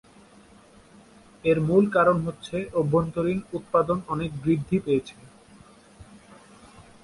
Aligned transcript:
এর 1.45 1.57
মূল 1.67 1.83
কারণ 1.95 2.17
হচ্ছে 2.25 2.57
অভ্যন্তরীণ 2.73 3.39
উৎপাদন 3.57 3.97
অনেক 4.07 4.31
বৃদ্ধি 4.43 4.77
পেয়েছে। 4.85 5.17